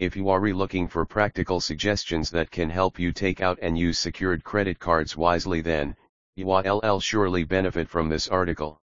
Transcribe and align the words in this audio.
If 0.00 0.16
you 0.16 0.30
are 0.30 0.40
re-looking 0.40 0.88
for 0.88 1.04
practical 1.04 1.60
suggestions 1.60 2.30
that 2.30 2.50
can 2.50 2.70
help 2.70 2.98
you 2.98 3.12
take 3.12 3.42
out 3.42 3.58
and 3.60 3.76
use 3.76 3.98
secured 3.98 4.42
credit 4.42 4.78
cards 4.78 5.14
wisely 5.14 5.60
then, 5.60 5.94
you 6.36 6.46
will 6.46 7.00
surely 7.00 7.44
benefit 7.44 7.86
from 7.86 8.08
this 8.08 8.26
article. 8.26 8.80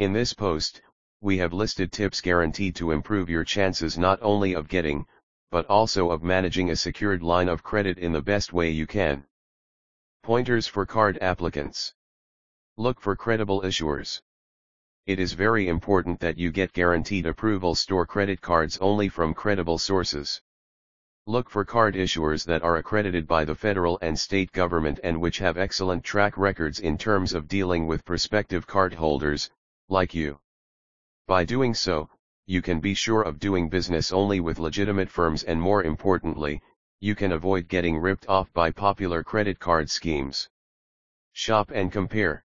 In 0.00 0.12
this 0.12 0.34
post, 0.34 0.82
we 1.20 1.38
have 1.38 1.52
listed 1.52 1.92
tips 1.92 2.20
guaranteed 2.20 2.74
to 2.74 2.90
improve 2.90 3.30
your 3.30 3.44
chances 3.44 3.96
not 3.96 4.18
only 4.22 4.54
of 4.54 4.66
getting, 4.66 5.06
but 5.52 5.66
also 5.66 6.10
of 6.10 6.24
managing 6.24 6.70
a 6.70 6.74
secured 6.74 7.22
line 7.22 7.48
of 7.48 7.62
credit 7.62 7.98
in 7.98 8.10
the 8.10 8.20
best 8.20 8.52
way 8.52 8.70
you 8.70 8.88
can. 8.88 9.24
Pointers 10.24 10.66
for 10.66 10.84
card 10.84 11.16
applicants. 11.20 11.94
Look 12.76 13.00
for 13.00 13.14
credible 13.14 13.62
issuers. 13.62 14.20
It 15.06 15.18
is 15.18 15.34
very 15.34 15.68
important 15.68 16.18
that 16.20 16.38
you 16.38 16.50
get 16.50 16.72
guaranteed 16.72 17.26
approval 17.26 17.74
store 17.74 18.06
credit 18.06 18.40
cards 18.40 18.78
only 18.78 19.10
from 19.10 19.34
credible 19.34 19.76
sources. 19.76 20.40
Look 21.26 21.50
for 21.50 21.62
card 21.62 21.94
issuers 21.94 22.46
that 22.46 22.62
are 22.62 22.78
accredited 22.78 23.26
by 23.26 23.44
the 23.44 23.54
federal 23.54 23.98
and 24.00 24.18
state 24.18 24.50
government 24.52 25.00
and 25.04 25.20
which 25.20 25.36
have 25.38 25.58
excellent 25.58 26.04
track 26.04 26.38
records 26.38 26.80
in 26.80 26.96
terms 26.96 27.34
of 27.34 27.48
dealing 27.48 27.86
with 27.86 28.06
prospective 28.06 28.66
cardholders, 28.66 29.50
like 29.90 30.14
you. 30.14 30.40
By 31.26 31.44
doing 31.44 31.74
so, 31.74 32.08
you 32.46 32.62
can 32.62 32.80
be 32.80 32.94
sure 32.94 33.20
of 33.20 33.38
doing 33.38 33.68
business 33.68 34.10
only 34.10 34.40
with 34.40 34.58
legitimate 34.58 35.10
firms 35.10 35.42
and 35.42 35.60
more 35.60 35.84
importantly, 35.84 36.62
you 37.00 37.14
can 37.14 37.32
avoid 37.32 37.68
getting 37.68 37.98
ripped 37.98 38.26
off 38.26 38.50
by 38.54 38.70
popular 38.70 39.22
credit 39.22 39.58
card 39.58 39.90
schemes. 39.90 40.48
Shop 41.34 41.70
and 41.74 41.92
compare. 41.92 42.42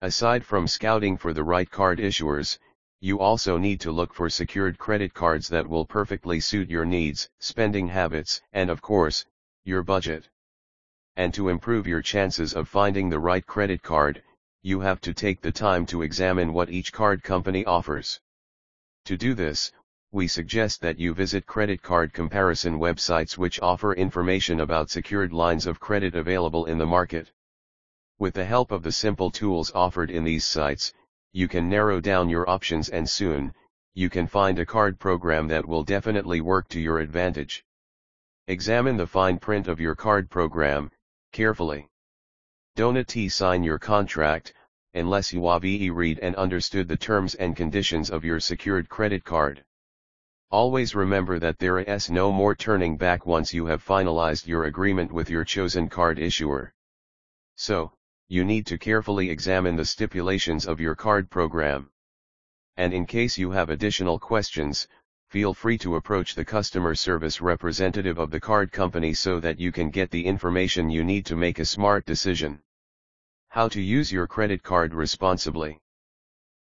Aside 0.00 0.46
from 0.46 0.68
scouting 0.68 1.16
for 1.16 1.32
the 1.32 1.42
right 1.42 1.68
card 1.68 1.98
issuers, 1.98 2.56
you 3.00 3.18
also 3.18 3.58
need 3.58 3.80
to 3.80 3.90
look 3.90 4.14
for 4.14 4.30
secured 4.30 4.78
credit 4.78 5.12
cards 5.12 5.48
that 5.48 5.68
will 5.68 5.84
perfectly 5.84 6.38
suit 6.38 6.70
your 6.70 6.84
needs, 6.84 7.28
spending 7.40 7.88
habits, 7.88 8.40
and 8.52 8.70
of 8.70 8.80
course, 8.80 9.26
your 9.64 9.82
budget. 9.82 10.28
And 11.16 11.34
to 11.34 11.48
improve 11.48 11.88
your 11.88 12.00
chances 12.00 12.54
of 12.54 12.68
finding 12.68 13.08
the 13.08 13.18
right 13.18 13.44
credit 13.44 13.82
card, 13.82 14.22
you 14.62 14.78
have 14.78 15.00
to 15.00 15.12
take 15.12 15.40
the 15.40 15.50
time 15.50 15.84
to 15.86 16.02
examine 16.02 16.52
what 16.52 16.70
each 16.70 16.92
card 16.92 17.24
company 17.24 17.64
offers. 17.64 18.20
To 19.06 19.16
do 19.16 19.34
this, 19.34 19.72
we 20.12 20.28
suggest 20.28 20.80
that 20.80 21.00
you 21.00 21.12
visit 21.12 21.44
credit 21.44 21.82
card 21.82 22.12
comparison 22.12 22.78
websites 22.78 23.36
which 23.36 23.60
offer 23.60 23.94
information 23.94 24.60
about 24.60 24.90
secured 24.90 25.32
lines 25.32 25.66
of 25.66 25.80
credit 25.80 26.14
available 26.14 26.66
in 26.66 26.78
the 26.78 26.86
market. 26.86 27.32
With 28.20 28.34
the 28.34 28.44
help 28.44 28.72
of 28.72 28.82
the 28.82 28.90
simple 28.90 29.30
tools 29.30 29.70
offered 29.74 30.10
in 30.10 30.24
these 30.24 30.44
sites, 30.44 30.92
you 31.32 31.46
can 31.46 31.68
narrow 31.68 32.00
down 32.00 32.28
your 32.28 32.50
options 32.50 32.88
and 32.88 33.08
soon, 33.08 33.54
you 33.94 34.10
can 34.10 34.26
find 34.26 34.58
a 34.58 34.66
card 34.66 34.98
program 34.98 35.46
that 35.48 35.66
will 35.66 35.84
definitely 35.84 36.40
work 36.40 36.66
to 36.70 36.80
your 36.80 36.98
advantage. 36.98 37.64
Examine 38.48 38.96
the 38.96 39.06
fine 39.06 39.38
print 39.38 39.68
of 39.68 39.78
your 39.78 39.94
card 39.94 40.30
program, 40.30 40.90
carefully. 41.30 41.88
Don't 42.74 43.08
sign 43.28 43.62
your 43.62 43.78
contract, 43.78 44.52
unless 44.94 45.32
you 45.32 45.46
have 45.46 45.62
read 45.62 46.18
and 46.18 46.34
understood 46.34 46.88
the 46.88 46.96
terms 46.96 47.36
and 47.36 47.54
conditions 47.54 48.10
of 48.10 48.24
your 48.24 48.40
secured 48.40 48.88
credit 48.88 49.24
card. 49.24 49.64
Always 50.50 50.94
remember 50.94 51.38
that 51.38 51.58
there 51.58 51.78
is 51.78 52.10
no 52.10 52.32
more 52.32 52.56
turning 52.56 52.96
back 52.96 53.26
once 53.26 53.54
you 53.54 53.66
have 53.66 53.84
finalized 53.84 54.48
your 54.48 54.64
agreement 54.64 55.12
with 55.12 55.30
your 55.30 55.44
chosen 55.44 55.88
card 55.88 56.18
issuer. 56.18 56.72
So, 57.54 57.92
you 58.28 58.44
need 58.44 58.66
to 58.66 58.76
carefully 58.76 59.30
examine 59.30 59.74
the 59.74 59.84
stipulations 59.84 60.66
of 60.66 60.80
your 60.80 60.94
card 60.94 61.30
program. 61.30 61.90
And 62.76 62.92
in 62.92 63.06
case 63.06 63.38
you 63.38 63.50
have 63.50 63.70
additional 63.70 64.18
questions, 64.18 64.86
feel 65.28 65.54
free 65.54 65.78
to 65.78 65.96
approach 65.96 66.34
the 66.34 66.44
customer 66.44 66.94
service 66.94 67.40
representative 67.40 68.18
of 68.18 68.30
the 68.30 68.40
card 68.40 68.70
company 68.70 69.14
so 69.14 69.40
that 69.40 69.58
you 69.58 69.72
can 69.72 69.90
get 69.90 70.10
the 70.10 70.26
information 70.26 70.90
you 70.90 71.04
need 71.04 71.24
to 71.26 71.36
make 71.36 71.58
a 71.58 71.64
smart 71.64 72.04
decision. 72.04 72.60
How 73.48 73.68
to 73.68 73.80
use 73.80 74.12
your 74.12 74.26
credit 74.26 74.62
card 74.62 74.94
responsibly. 74.94 75.80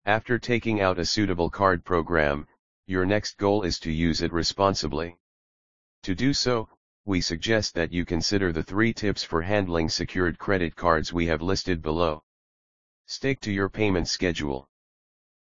After 0.05 0.39
taking 0.39 0.81
out 0.81 1.01
a 1.01 1.05
suitable 1.05 1.51
card 1.51 1.85
program, 1.85 2.47
your 2.87 3.05
next 3.05 3.39
goal 3.39 3.65
is 3.65 3.81
to 3.81 3.91
use 3.91 4.23
it 4.23 4.33
responsibly. 4.33 5.17
To 6.05 6.15
do 6.15 6.33
so, 6.33 6.69
we 7.07 7.21
suggest 7.21 7.73
that 7.77 7.93
you 7.93 8.05
consider 8.05 8.51
the 8.53 8.65
three 8.65 8.93
tips 8.93 9.23
for 9.23 9.41
handling 9.41 9.89
secured 9.89 10.37
credit 10.39 10.75
cards 10.75 11.13
we 11.13 11.25
have 11.27 11.41
listed 11.41 11.81
below. 11.81 12.21
Stick 13.07 13.39
to 13.41 13.53
your 13.53 13.69
payment 13.69 14.09
schedule. 14.09 14.69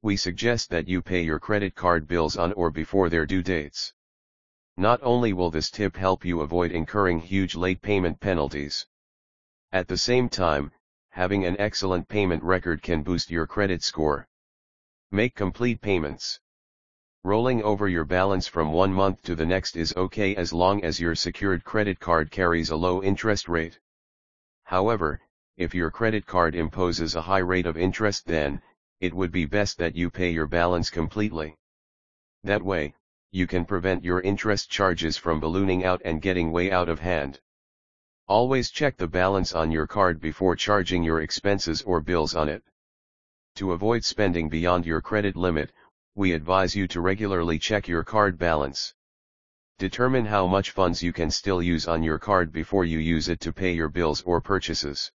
We 0.02 0.18
suggest 0.18 0.70
that 0.72 0.90
you 0.90 1.02
pay 1.02 1.22
your 1.24 1.40
credit 1.40 1.74
card 1.74 2.10
bills 2.10 2.36
on 2.36 2.52
or 2.54 2.72
before 2.72 3.08
their 3.08 3.26
due 3.26 3.42
dates. 3.42 3.94
Not 4.76 5.00
only 5.02 5.32
will 5.32 5.50
this 5.50 5.72
tip 5.72 5.96
help 5.96 6.26
you 6.26 6.42
avoid 6.42 6.74
incurring 6.74 7.22
huge 7.22 7.56
late 7.56 7.82
payment 7.82 8.20
penalties. 8.20 8.86
At 9.72 9.88
the 9.88 9.98
same 9.98 10.28
time, 10.28 10.74
having 11.12 11.46
an 11.46 11.56
excellent 11.58 12.10
payment 12.10 12.44
record 12.44 12.82
can 12.82 13.02
boost 13.02 13.32
your 13.32 13.48
credit 13.48 13.82
score. 13.82 14.28
Make 15.10 15.34
complete 15.36 15.80
payments. 15.80 16.42
Rolling 17.26 17.64
over 17.64 17.88
your 17.88 18.06
balance 18.06 18.46
from 18.46 18.72
one 18.72 18.94
month 18.94 19.24
to 19.24 19.34
the 19.34 19.48
next 19.48 19.76
is 19.76 19.96
okay 19.98 20.36
as 20.36 20.54
long 20.54 20.84
as 20.84 21.00
your 21.00 21.16
secured 21.16 21.64
credit 21.64 22.00
card 22.00 22.30
carries 22.30 22.70
a 22.70 22.76
low 22.76 23.02
interest 23.02 23.50
rate. 23.50 23.80
However, 24.66 25.20
if 25.58 25.74
your 25.74 25.90
credit 25.90 26.28
card 26.28 26.54
imposes 26.54 27.16
a 27.16 27.24
high 27.24 27.40
rate 27.40 27.66
of 27.66 27.78
interest 27.78 28.28
then, 28.28 28.62
it 29.00 29.12
would 29.12 29.32
be 29.32 29.48
best 29.48 29.80
that 29.80 29.96
you 29.96 30.12
pay 30.12 30.30
your 30.30 30.46
balance 30.46 30.92
completely. 30.92 31.58
That 32.44 32.62
way, 32.62 32.94
you 33.32 33.48
can 33.48 33.66
prevent 33.66 34.04
your 34.04 34.22
interest 34.22 34.70
charges 34.70 35.18
from 35.18 35.40
ballooning 35.40 35.84
out 35.84 36.04
and 36.06 36.22
getting 36.22 36.52
way 36.52 36.70
out 36.70 36.90
of 36.90 37.00
hand. 37.00 37.40
Always 38.28 38.70
check 38.70 38.98
the 38.98 39.08
balance 39.08 39.52
on 39.52 39.72
your 39.72 39.88
card 39.88 40.22
before 40.22 40.56
charging 40.56 41.02
your 41.02 41.22
expenses 41.22 41.82
or 41.82 42.02
bills 42.02 42.36
on 42.36 42.50
it. 42.50 42.62
To 43.56 43.72
avoid 43.72 44.06
spending 44.06 44.48
beyond 44.48 44.86
your 44.86 45.02
credit 45.02 45.36
limit, 45.36 45.72
we 46.16 46.32
advise 46.32 46.74
you 46.74 46.88
to 46.88 47.02
regularly 47.02 47.60
check 47.60 47.90
your 47.90 48.04
card 48.04 48.38
balance. 48.38 48.94
Determine 49.78 50.26
how 50.26 50.48
much 50.48 50.72
funds 50.72 51.04
you 51.04 51.12
can 51.12 51.30
still 51.30 51.62
use 51.62 51.90
on 51.90 52.02
your 52.02 52.18
card 52.18 52.54
before 52.54 52.86
you 52.86 53.00
use 53.00 53.28
it 53.28 53.42
to 53.42 53.52
pay 53.52 53.74
your 53.74 53.90
bills 53.90 54.22
or 54.22 54.40
purchases. 54.40 55.12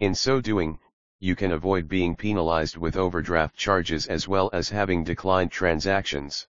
In 0.00 0.16
so 0.16 0.40
doing, 0.40 0.80
you 1.20 1.36
can 1.36 1.52
avoid 1.52 1.86
being 1.86 2.16
penalized 2.16 2.76
with 2.76 2.96
overdraft 2.96 3.54
charges 3.56 4.06
as 4.08 4.26
well 4.26 4.50
as 4.52 4.68
having 4.68 5.04
declined 5.04 5.52
transactions. 5.52 6.48